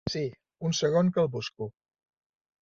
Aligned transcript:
Si, 0.11 0.21
un 0.69 0.73
segon 0.77 1.11
que 1.17 1.21
el 1.25 1.29
busco. 1.37 1.69